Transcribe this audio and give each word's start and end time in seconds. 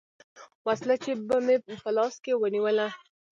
وسله 0.67 0.95
چې 1.03 1.11
به 1.27 1.37
مې 1.45 1.55
په 1.83 1.89
لاس 1.97 2.15
کښې 2.23 2.33
ونېوله. 2.37 2.87